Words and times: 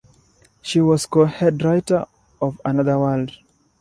She 0.63 0.81
was 0.81 1.05
co-head 1.05 1.61
writer 1.63 2.07
of 2.41 2.59
"Another 2.65 2.97
World". 2.97 3.33